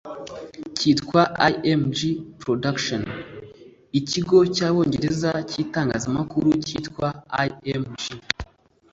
[0.77, 1.21] kitwa
[1.51, 1.97] img
[2.41, 3.13] productions k
[3.99, 7.07] ikigo cy abongereza cy itangazamakuru cyitwa
[7.47, 7.99] img